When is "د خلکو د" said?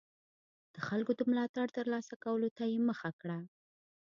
0.73-1.21